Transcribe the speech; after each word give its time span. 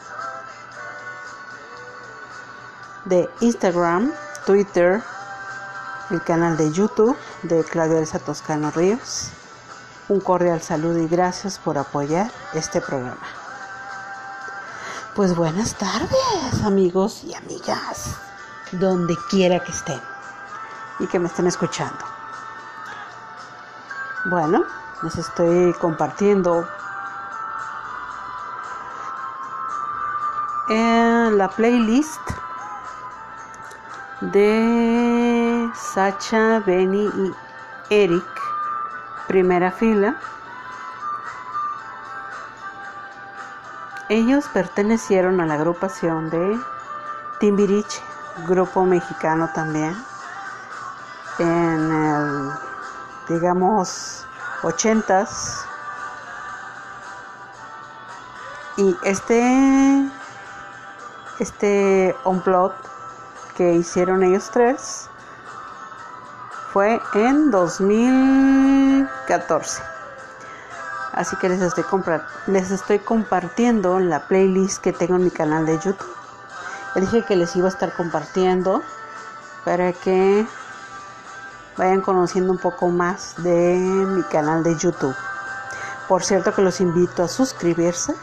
de 3.05 3.29
Instagram, 3.41 4.13
Twitter, 4.47 5.03
el 6.11 6.23
canal 6.23 6.57
de 6.57 6.73
YouTube 6.73 7.17
de 7.43 7.65
Claudia 7.65 7.99
Elsa 7.99 8.19
Toscano 8.19 8.71
Ríos. 8.71 9.31
Un 10.09 10.21
cordial 10.21 10.61
saludo 10.63 10.99
y 10.99 11.09
gracias 11.09 11.59
por 11.59 11.79
apoyar 11.79 12.31
este 12.55 12.81
programa. 12.81 13.27
Pues 15.15 15.35
buenas 15.35 15.75
tardes 15.75 16.63
amigos 16.65 17.25
y 17.25 17.35
amigas, 17.35 18.17
donde 18.73 19.17
quiera 19.31 19.63
que 19.63 19.73
estén 19.73 20.01
y 21.01 21.07
que 21.07 21.19
me 21.19 21.27
estén 21.27 21.47
escuchando. 21.47 22.05
Bueno, 24.27 24.65
les 25.03 25.17
estoy 25.17 25.73
compartiendo 25.75 26.69
en 30.69 31.39
la 31.39 31.49
playlist 31.49 32.21
de 34.21 35.71
Sacha, 35.75 36.61
Benny 36.61 37.07
y 37.07 37.35
Eric, 37.91 38.25
primera 39.27 39.71
fila. 39.71 40.17
Ellos 44.11 44.47
pertenecieron 44.53 45.41
a 45.41 45.47
la 45.47 45.55
agrupación 45.55 46.31
de 46.31 46.59
Timbiriche, 47.41 48.03
grupo 48.47 48.85
mexicano 48.85 49.49
también, 49.55 49.97
en 51.39 51.93
el, 51.93 52.51
digamos, 53.29 54.27
ochentas. 54.63 55.65
Y 58.77 58.97
este 59.03 60.11
este 61.41 62.15
unplot 62.25 62.73
que 63.57 63.75
hicieron 63.75 64.23
ellos 64.23 64.51
tres 64.53 65.11
fue 66.73 67.01
en 67.15 67.51
2014. 67.51 69.83
Así 71.13 71.37
que 71.37 71.49
les 71.49 71.61
estoy, 71.61 71.85
les 72.47 72.71
estoy 72.71 73.01
compartiendo 73.01 73.99
la 73.99 74.29
playlist 74.29 74.81
que 74.83 74.93
tengo 74.93 75.17
en 75.17 75.25
mi 75.25 75.31
canal 75.31 75.67
de 75.67 75.79
YouTube. 75.79 76.15
Les 76.95 77.11
dije 77.11 77.27
que 77.27 77.37
les 77.37 77.55
iba 77.57 77.67
a 77.67 77.71
estar 77.71 77.93
compartiendo 77.95 78.83
para 79.65 79.93
que 79.93 80.47
vayan 81.77 82.01
conociendo 82.01 82.53
un 82.53 82.59
poco 82.59 82.89
más 82.89 83.35
de 83.43 83.75
mi 83.75 84.23
canal 84.25 84.63
de 84.63 84.77
YouTube. 84.77 85.15
Por 86.09 86.25
cierto 86.25 86.55
que 86.55 86.63
los 86.63 86.81
invito 86.81 87.23
a 87.23 87.29
suscribirse 87.29 88.15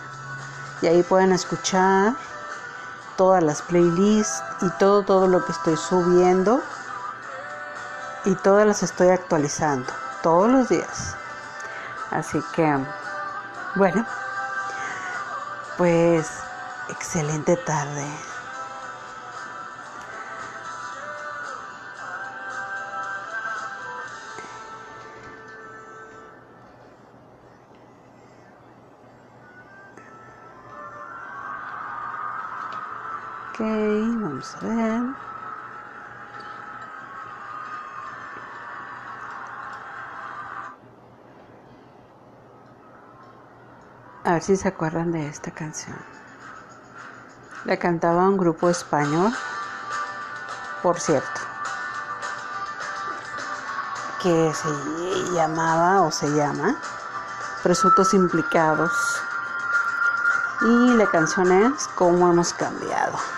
y 0.82 0.88
ahí 0.88 1.04
pueden 1.04 1.32
escuchar 1.32 2.16
todas 3.18 3.44
las 3.44 3.62
playlists 3.62 4.44
y 4.62 4.70
todo, 4.78 5.04
todo 5.04 5.28
lo 5.28 5.44
que 5.46 5.52
estoy 5.52 5.78
subiendo 5.78 6.62
y 8.26 8.36
todas 8.36 8.66
las 8.66 8.84
estoy 8.84 9.10
actualizando 9.10 9.92
todos 10.22 10.50
los 10.50 10.70
días. 10.70 11.16
Así 12.12 12.42
que, 12.54 12.78
bueno, 13.76 14.06
pues 15.78 16.28
excelente 16.90 17.56
tarde. 17.58 18.08
A 44.26 44.34
ver 44.34 44.42
si 44.42 44.58
se 44.58 44.68
acuerdan 44.68 45.12
de 45.12 45.28
esta 45.28 45.52
canción. 45.52 45.96
La 47.64 47.78
cantaba 47.78 48.28
un 48.28 48.38
grupo 48.38 48.72
español, 48.72 49.32
por 50.82 51.00
cierto, 51.00 51.42
que 54.24 54.52
se 54.52 55.32
llamaba 55.36 56.02
o 56.02 56.12
se 56.12 56.28
llama 56.32 56.76
Presuntos 57.62 58.16
Implicados. 58.16 58.92
Y 60.62 60.96
la 60.96 61.06
canción 61.06 61.52
es 61.52 61.88
Cómo 61.90 62.28
hemos 62.28 62.52
cambiado. 62.52 63.35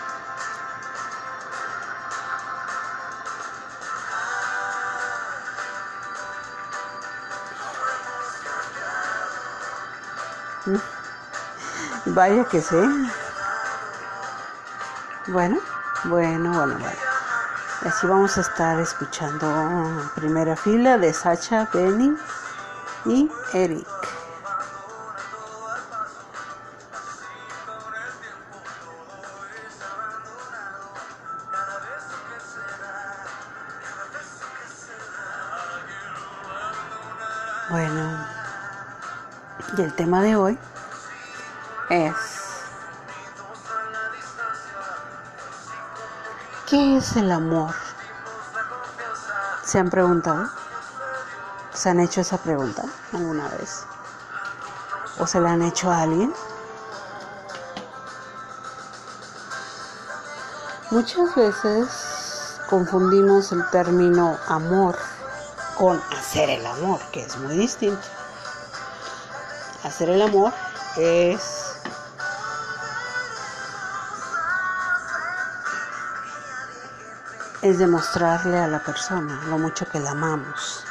Vaya 12.17 12.45
que 12.45 12.59
sí. 12.59 12.75
Bueno, 15.27 15.59
bueno, 16.05 16.51
bueno, 16.51 16.79
bueno. 16.79 17.00
Así 17.86 18.07
vamos 18.07 18.36
a 18.39 18.41
estar 18.41 18.79
escuchando 18.79 20.12
primera 20.15 20.55
fila 20.55 20.97
de 20.97 21.13
Sacha, 21.13 21.69
Benny 21.71 22.17
y 23.05 23.29
Eric. 23.53 23.88
Bueno, 37.69 38.27
y 39.77 39.81
el 39.83 39.93
tema 39.93 40.24
de 40.24 40.36
hoy 40.36 40.57
es 41.89 42.13
¿qué 46.70 46.98
es 46.98 47.15
el 47.15 47.32
amor? 47.32 47.74
¿Se 49.63 49.79
han 49.79 49.89
preguntado? 49.89 50.50
¿Se 51.74 51.89
han 51.89 52.00
hecho 52.00 52.22
esa 52.22 52.38
pregunta 52.38 52.84
alguna 53.13 53.48
vez? 53.50 53.86
¿O 55.20 55.27
se 55.27 55.39
la 55.39 55.51
han 55.51 55.62
hecho 55.62 55.89
a 55.89 56.01
alguien? 56.01 56.34
Muchas 60.91 61.36
veces 61.36 62.60
confundimos 62.70 63.51
el 63.51 63.70
término 63.70 64.38
amor 64.48 64.98
con 65.77 66.01
hacer 66.17 66.50
el 66.50 66.65
amor, 66.65 67.00
que 67.12 67.24
es 67.24 67.38
muy 67.38 67.58
distinto. 67.58 68.01
Hacer 69.84 70.10
el 70.10 70.22
amor 70.22 70.53
es 70.98 71.56
es 77.61 77.79
demostrarle 77.79 78.57
a 78.59 78.67
la 78.67 78.79
persona 78.79 79.41
lo 79.47 79.57
mucho 79.57 79.87
que 79.89 79.99
la 79.99 80.11
amamos. 80.11 80.85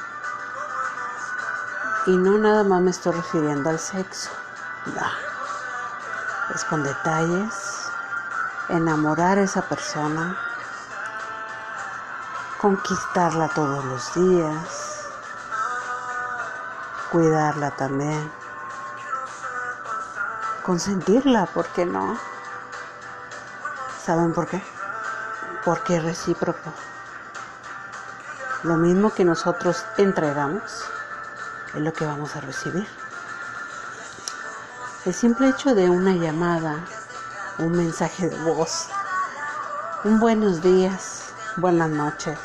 Y 2.07 2.17
no 2.17 2.39
nada 2.39 2.65
más 2.65 2.81
me 2.83 2.91
estoy 2.91 3.13
refiriendo 3.13 3.71
al 3.71 3.79
sexo. 3.79 4.31
Es 6.55 6.65
con 6.65 6.83
detalles, 6.83 7.89
enamorar 8.69 9.39
a 9.39 9.43
esa 9.43 9.63
persona, 9.63 10.39
conquistarla 12.61 13.49
todos 13.49 13.85
los 13.85 14.15
días, 14.15 15.09
cuidarla 17.11 17.71
también, 17.73 18.33
consentirla, 20.65 21.47
¿por 21.47 21.67
qué 21.69 21.85
no? 21.85 22.17
¿Saben 24.05 24.33
por 24.33 24.47
qué? 24.47 24.76
Porque 25.67 25.97
es 25.97 26.05
recíproco. 26.05 26.73
Lo 28.63 28.77
mismo 28.77 29.13
que 29.13 29.25
nosotros 29.25 29.85
entregamos 29.99 30.63
es 31.75 31.81
lo 31.81 31.93
que 31.93 32.07
vamos 32.07 32.37
a 32.37 32.41
recibir. 32.41 32.87
El 35.05 35.13
simple 35.13 35.49
hecho 35.49 35.75
de 35.75 35.91
una 35.91 36.13
llamada, 36.13 36.85
un 37.59 37.73
mensaje 37.73 38.29
de 38.29 38.39
voz, 38.45 38.87
un 40.05 40.21
buenos 40.21 40.63
días, 40.63 41.33
buenas 41.57 41.91
noches, 41.91 42.39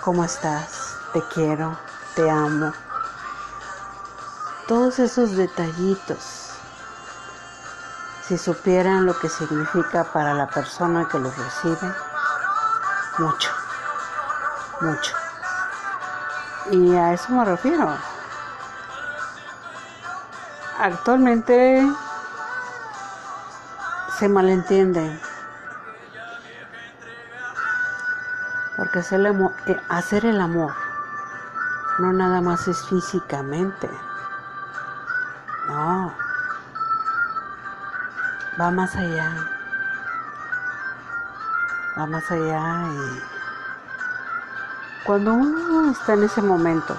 ¿cómo 0.00 0.22
estás? 0.22 0.94
Te 1.12 1.24
quiero, 1.34 1.76
te 2.14 2.30
amo. 2.30 2.72
Todos 4.68 5.00
esos 5.00 5.36
detallitos, 5.36 6.52
si 8.22 8.38
supieran 8.38 9.04
lo 9.04 9.18
que 9.18 9.28
significa 9.28 10.04
para 10.12 10.32
la 10.32 10.48
persona 10.48 11.08
que 11.08 11.18
los 11.18 11.36
recibe, 11.36 11.92
mucho, 13.20 13.50
mucho. 14.80 15.14
Y 16.70 16.96
a 16.96 17.12
eso 17.12 17.32
me 17.32 17.44
refiero. 17.44 17.94
Actualmente 20.78 21.86
se 24.18 24.28
malentiende. 24.28 25.20
Porque 28.76 29.00
hacer 29.00 29.20
el, 29.20 29.26
amor, 29.26 29.52
eh, 29.66 29.76
amor 30.40 30.74
no 31.98 32.12
nada 32.14 32.40
más 32.40 32.66
es 32.66 32.82
físicamente. 32.86 33.90
No. 35.68 36.14
Va 38.58 38.70
más 38.70 38.96
allá. 38.96 39.59
Más 42.06 42.30
allá 42.30 42.88
y 42.92 43.20
cuando 45.04 45.34
uno 45.34 45.92
está 45.92 46.14
en 46.14 46.24
ese 46.24 46.40
momento 46.40 46.96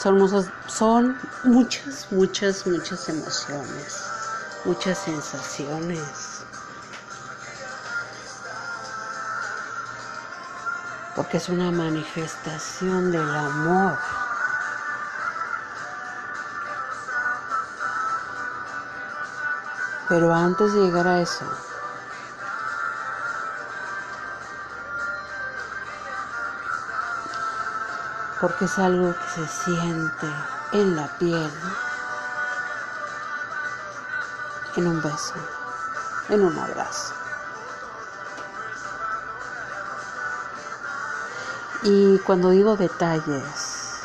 Son, 0.00 0.18
son 0.66 1.18
muchas, 1.44 2.10
muchas, 2.10 2.66
muchas 2.66 3.06
emociones, 3.10 4.02
muchas 4.64 4.96
sensaciones. 4.96 6.00
Porque 11.14 11.36
es 11.36 11.50
una 11.50 11.70
manifestación 11.70 13.12
del 13.12 13.28
amor. 13.28 13.98
Pero 20.10 20.34
antes 20.34 20.72
de 20.74 20.80
llegar 20.80 21.06
a 21.06 21.20
eso, 21.20 21.44
porque 28.40 28.64
es 28.64 28.76
algo 28.80 29.14
que 29.14 29.28
se 29.28 29.46
siente 29.46 30.26
en 30.72 30.96
la 30.96 31.06
piel, 31.16 31.52
en 34.74 34.88
un 34.88 35.00
beso, 35.00 35.34
en 36.28 36.44
un 36.44 36.58
abrazo. 36.58 37.14
Y 41.84 42.18
cuando 42.26 42.50
digo 42.50 42.76
detalles, 42.76 44.00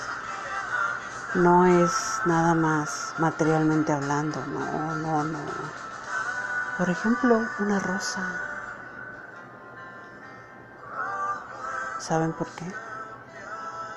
no 1.34 1.66
es 1.66 1.92
nada 2.26 2.54
más 2.54 3.16
materialmente 3.18 3.92
hablando, 3.92 4.40
no, 4.46 4.96
no, 4.98 5.24
no. 5.24 5.85
Por 6.78 6.90
ejemplo, 6.90 7.42
una 7.60 7.80
rosa. 7.80 8.22
¿Saben 12.00 12.34
por 12.34 12.48
qué? 12.56 12.66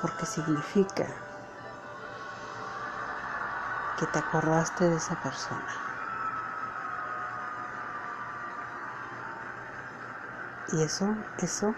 porque 0.00 0.26
significa 0.26 1.06
que 3.98 4.06
te 4.06 4.18
acordaste 4.18 4.88
de 4.88 4.96
esa 4.96 5.20
persona. 5.22 5.74
Y 10.68 10.82
eso, 10.82 11.16
eso 11.38 11.74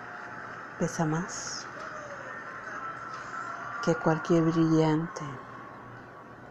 pesa 0.78 1.07
más 1.07 1.66
que 3.83 3.95
cualquier 3.95 4.42
brillante, 4.45 5.25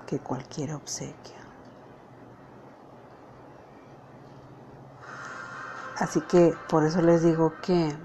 que 0.08 0.20
cualquier 0.20 0.74
obsequio. 0.74 1.39
Así 6.00 6.22
que 6.22 6.56
por 6.70 6.86
eso 6.86 7.02
les 7.02 7.24
digo 7.24 7.54
que 7.62 7.96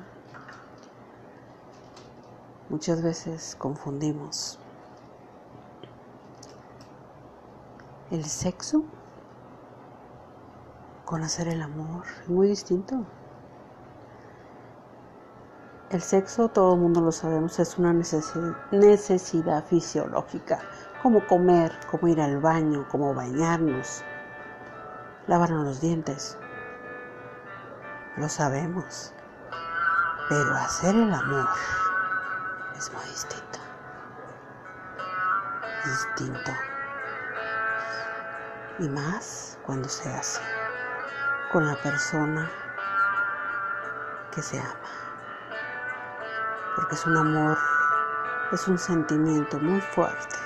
Muchas 2.70 3.02
veces 3.02 3.56
confundimos 3.58 4.58
el 8.10 8.24
sexo 8.24 8.82
con 11.04 11.22
hacer 11.22 11.48
el 11.48 11.60
amor. 11.60 12.04
Es 12.22 12.28
muy 12.28 12.48
distinto. 12.48 13.04
El 15.90 16.00
sexo, 16.00 16.48
todo 16.48 16.74
el 16.74 16.80
mundo 16.80 17.00
lo 17.02 17.12
sabemos, 17.12 17.60
es 17.60 17.78
una 17.78 17.92
necesidad, 17.92 19.64
fisiológica, 19.66 20.58
como 21.02 21.24
comer, 21.26 21.70
como 21.90 22.08
ir 22.08 22.20
al 22.20 22.40
baño, 22.40 22.88
como 22.90 23.14
bañarnos, 23.14 24.02
lavarnos 25.28 25.64
los 25.64 25.80
dientes. 25.80 26.38
Lo 28.16 28.28
sabemos. 28.28 29.12
Pero 30.28 30.54
hacer 30.54 30.94
el 30.94 31.12
amor 31.12 31.48
es 32.76 32.92
muy 32.92 33.04
distinto. 33.06 33.58
Distinto. 35.84 36.52
Y 38.78 38.88
más 38.88 39.58
cuando 39.66 39.88
se 39.88 40.08
hace 40.12 40.40
con 41.52 41.66
la 41.66 41.74
persona 41.82 42.50
que 44.32 44.42
se 44.42 44.60
ama. 44.60 44.74
Porque 46.76 46.94
es 46.94 47.06
un 47.06 47.16
amor, 47.16 47.58
es 48.52 48.66
un 48.68 48.78
sentimiento 48.78 49.58
muy 49.58 49.80
fuerte, 49.80 50.36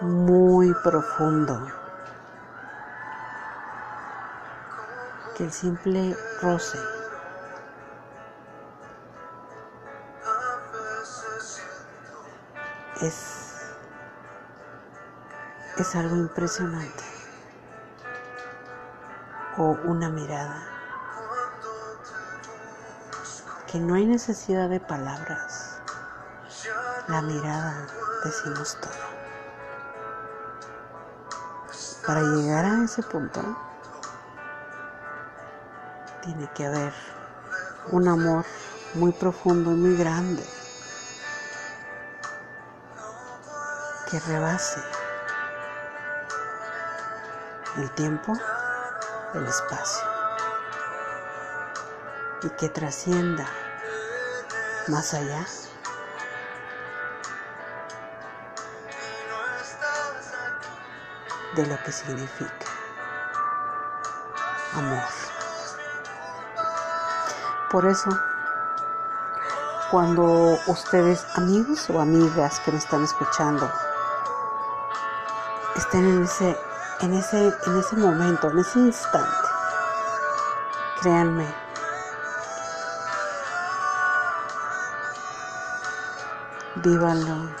muy 0.00 0.74
profundo. 0.82 1.77
El 5.38 5.52
simple 5.52 6.16
roce 6.42 6.78
es, 13.00 13.54
es 15.76 15.94
algo 15.94 16.16
impresionante. 16.16 17.04
O 19.58 19.76
una 19.84 20.08
mirada. 20.08 20.60
Que 23.70 23.78
no 23.78 23.94
hay 23.94 24.06
necesidad 24.06 24.68
de 24.68 24.80
palabras. 24.80 25.80
La 27.06 27.22
mirada 27.22 27.86
decimos 28.24 28.76
todo. 28.80 28.92
Para 32.04 32.22
llegar 32.22 32.64
a 32.64 32.84
ese 32.84 33.04
punto, 33.04 33.67
tiene 36.28 36.50
que 36.52 36.66
haber 36.66 36.92
un 37.90 38.06
amor 38.06 38.44
muy 38.92 39.12
profundo 39.12 39.72
y 39.72 39.76
muy 39.76 39.96
grande 39.96 40.44
que 44.10 44.20
rebase 44.20 44.82
el 47.78 47.90
tiempo 47.92 48.34
el 49.32 49.46
espacio 49.46 50.06
y 52.42 52.50
que 52.50 52.68
trascienda 52.68 53.46
más 54.88 55.14
allá 55.14 55.46
de 61.56 61.66
lo 61.66 61.82
que 61.84 61.92
significa 61.92 62.66
amor. 64.74 65.37
Por 67.70 67.84
eso, 67.84 68.08
cuando 69.90 70.58
ustedes, 70.68 71.26
amigos 71.36 71.90
o 71.90 72.00
amigas 72.00 72.60
que 72.60 72.72
me 72.72 72.78
están 72.78 73.04
escuchando, 73.04 73.70
estén 75.76 76.06
en 76.06 76.22
ese, 76.22 76.58
en 77.00 77.12
ese, 77.12 77.54
en 77.66 77.78
ese 77.78 77.96
momento, 77.96 78.48
en 78.48 78.58
ese 78.60 78.78
instante, 78.78 79.48
créanme, 81.02 81.46
vívanlo. 86.76 87.54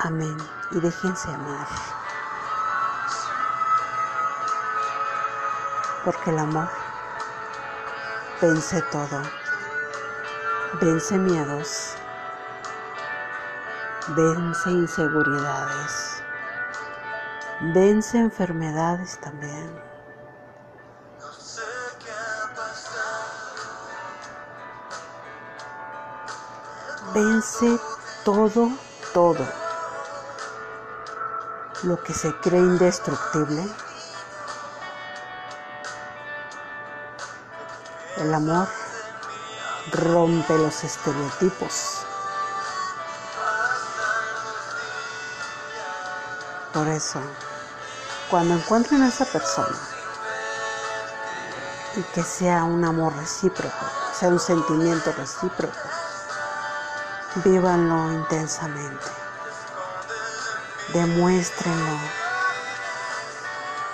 Amén. 0.00 0.36
Y 0.72 0.80
déjense 0.80 1.30
amar. 1.30 1.66
Porque 6.04 6.30
el 6.30 6.38
amor 6.40 6.81
vence 8.42 8.82
todo. 8.90 9.22
Vence 10.80 11.16
miedos. 11.16 11.94
Vence 14.08 14.70
inseguridades. 14.70 16.22
Vence 17.72 18.18
enfermedades 18.18 19.18
también. 19.20 19.80
Vence 27.14 27.78
todo, 28.24 28.70
todo. 29.14 29.46
Lo 31.84 32.02
que 32.02 32.12
se 32.12 32.34
cree 32.40 32.58
indestructible. 32.58 33.62
El 38.22 38.32
amor 38.32 38.68
rompe 39.90 40.56
los 40.56 40.84
estereotipos. 40.84 42.06
Por 46.72 46.86
eso, 46.86 47.20
cuando 48.30 48.54
encuentren 48.54 49.02
a 49.02 49.08
esa 49.08 49.24
persona 49.24 49.76
y 51.96 52.02
que 52.14 52.22
sea 52.22 52.62
un 52.62 52.84
amor 52.84 53.12
recíproco, 53.16 53.86
sea 54.16 54.28
un 54.28 54.38
sentimiento 54.38 55.10
recíproco, 55.10 55.80
vívanlo 57.44 58.12
intensamente, 58.12 59.06
demuéstrenlo, 60.94 61.98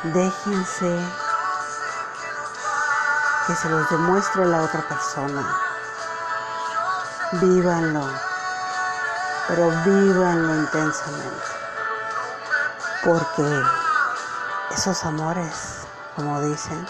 déjense 0.04 1.27
que 3.48 3.56
se 3.56 3.68
los 3.70 3.88
demuestre 3.88 4.44
la 4.44 4.60
otra 4.60 4.86
persona 4.86 5.42
vívanlo, 7.32 8.06
pero 9.46 9.70
vívanlo 9.84 10.54
intensamente, 10.54 11.46
porque 13.04 13.62
esos 14.70 15.04
amores, 15.04 15.86
como 16.16 16.40
dicen, 16.40 16.86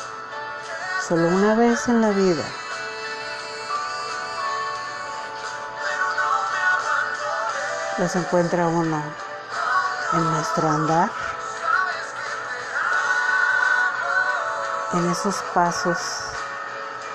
solo 1.07 1.29
una 1.29 1.55
vez 1.55 1.89
en 1.89 2.01
la 2.01 2.11
vida. 2.11 2.45
Los 7.99 8.15
encuentra 8.15 8.69
uno 8.69 9.03
en 10.13 10.33
nuestro 10.33 10.69
andar, 10.69 11.11
en 14.93 15.11
esos 15.11 15.35
pasos 15.53 16.28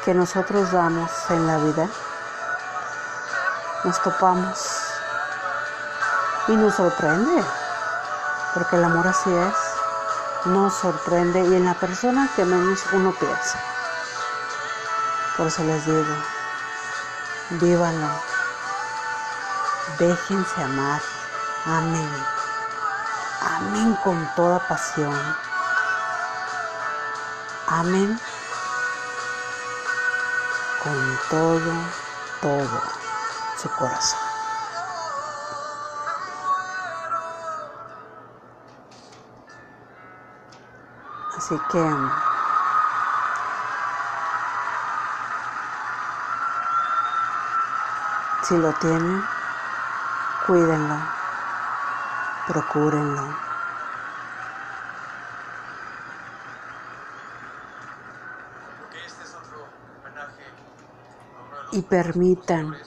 que 0.06 0.14
nosotros 0.14 0.72
damos 0.72 1.10
en 1.30 1.48
la 1.48 1.58
vida 1.58 1.88
nos 3.84 4.02
topamos 4.02 4.60
y 6.48 6.54
nos 6.54 6.76
sorprende, 6.76 7.44
porque 8.54 8.78
el 8.78 8.84
amor 8.84 9.08
así 9.08 9.30
es, 9.30 10.46
nos 10.46 10.74
sorprende 10.74 11.42
y 11.42 11.56
en 11.56 11.66
la 11.66 11.74
persona 11.74 12.30
que 12.36 12.46
menos 12.46 12.80
uno 12.94 13.14
piensa. 13.14 13.60
Por 15.36 15.48
eso 15.48 15.64
les 15.64 15.86
digo, 15.86 16.16
vívanlo, 17.62 18.10
déjense 20.00 20.64
amar, 20.64 21.02
amén, 21.66 22.10
amén 23.58 23.98
con 24.04 24.30
toda 24.36 24.60
pasión, 24.68 25.16
amén 27.68 28.20
con 30.84 31.20
todo, 31.30 31.74
todo 32.42 32.82
su 33.58 33.70
corazón. 33.70 34.20
Así 41.38 41.58
que 41.72 41.84
si 48.44 48.58
lo 48.58 48.74
tienen, 48.74 49.24
cuídenlo, 50.46 50.98
procúrenlo. 52.48 53.44
Y 61.72 61.82
permitan 61.84 62.78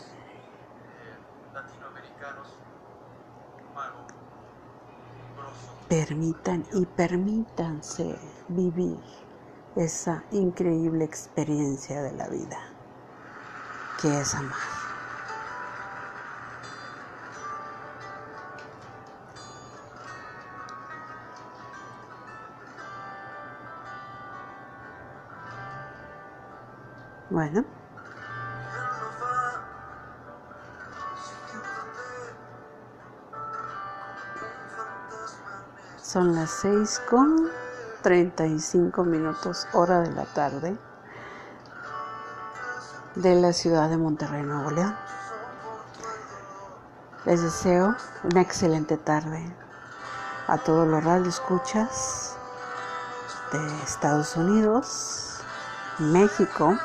permitan 5.89 6.67
y 6.73 6.87
permítanse 6.87 8.19
vivir 8.49 9.03
esa 9.77 10.25
increíble 10.31 11.05
experiencia 11.05 12.03
de 12.03 12.13
la 12.13 12.29
vida 12.29 12.59
que 13.97 14.21
es 14.21 14.35
amar. 14.35 14.59
Bueno. 27.31 27.76
Son 36.17 36.35
las 36.35 36.51
6 36.63 37.03
con 37.11 37.51
35 38.01 39.05
minutos 39.05 39.67
hora 39.75 40.01
de 40.01 40.11
la 40.13 40.25
tarde 40.25 40.75
de 43.17 43.35
la 43.35 43.53
ciudad 43.53 43.91
de 43.91 43.99
Monterrey, 43.99 44.43
Nuevo 44.43 44.71
León. 44.71 44.97
Les 47.27 47.43
deseo 47.43 47.95
una 48.25 48.41
excelente 48.41 48.97
tarde 48.97 49.55
a 50.47 50.57
todos 50.57 50.89
los 50.89 51.05
radioescuchas 51.05 52.35
de 53.53 53.83
Estados 53.83 54.37
Unidos, 54.37 55.43
México, 55.99 56.79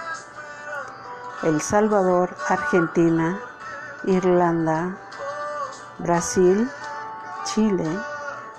El 1.44 1.62
Salvador, 1.62 2.36
Argentina, 2.50 3.39
Irlanda, 4.04 4.98
Brasil, 6.00 6.70
Chile, 7.46 7.88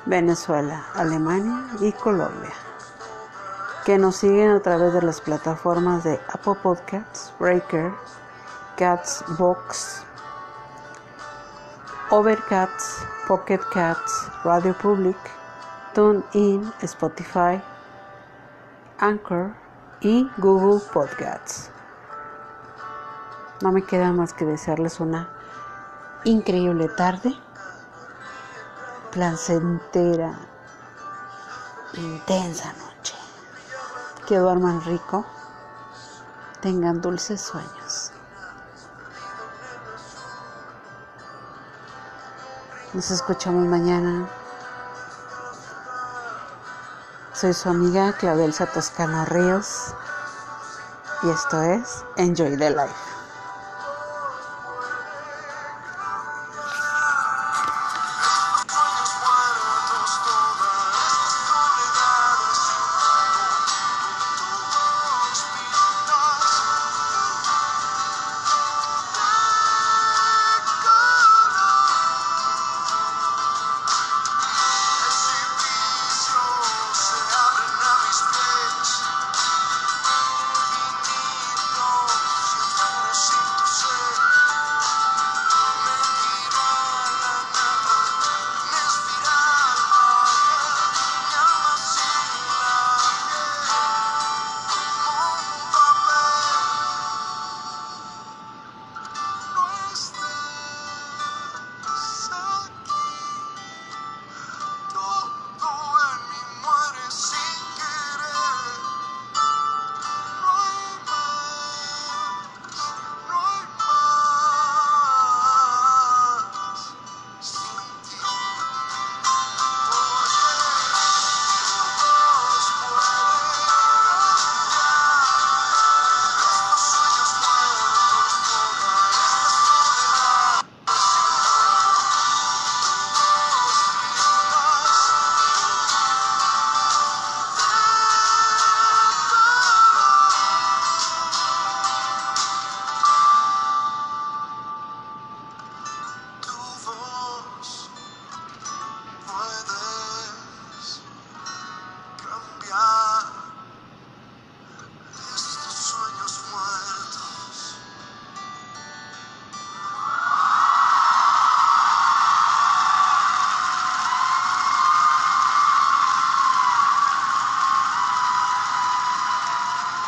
Venezuela, 0.07 0.85
Alemania 0.95 1.65
y 1.81 1.93
Colombia, 1.93 2.51
que 3.85 3.99
nos 3.99 4.17
siguen 4.17 4.51
a 4.51 4.61
través 4.61 4.93
de 4.93 5.03
las 5.03 5.21
plataformas 5.21 6.03
de 6.03 6.21
Apple 6.33 6.57
Podcasts, 6.61 7.33
Breaker, 7.39 7.93
Cats 8.77 9.25
Box, 9.39 10.03
Overcats, 12.11 13.07
Pocket 13.29 13.61
Cats, 13.73 14.29
Radio 14.43 14.75
Public, 14.75 15.17
TuneIn, 15.95 16.73
Spotify, 16.83 17.63
Anchor 18.99 19.53
y 20.01 20.29
Google 20.39 20.81
Podcasts. 20.93 21.71
No 23.63 23.71
me 23.71 23.85
queda 23.85 24.13
más 24.13 24.33
que 24.33 24.45
desearles 24.45 24.99
una 24.99 25.29
increíble 26.25 26.89
tarde 26.89 27.33
placentera, 29.13 30.35
intensa 31.93 32.73
noche. 32.73 33.15
que 34.27 34.39
duerman 34.39 34.83
rico, 34.85 35.27
tengan 36.63 37.01
dulces 37.03 37.41
sueños. 37.41 38.13
Nos 42.95 43.11
escuchamos 43.11 43.67
mañana. 43.67 44.29
Soy 47.35 47.53
su 47.53 47.69
amiga 47.69 48.13
Claudelsa 48.15 48.67
Toscano 48.67 49.25
Ríos 49.27 49.95
y 51.23 51.31
esto 51.31 51.61
es 51.63 52.05
Enjoy 52.17 52.57
the 52.57 52.71
Life. 52.71 53.12